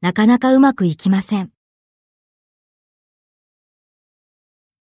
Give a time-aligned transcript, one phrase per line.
[0.00, 1.53] なかなかうまくいきません。